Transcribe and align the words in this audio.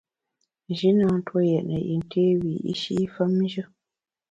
Nji 0.69 0.89
na 0.97 1.05
ntue 1.17 1.41
yètne 1.51 1.77
yin 1.87 2.03
té 2.11 2.21
wiyi’shi 2.39 2.95
femnjù. 3.15 3.63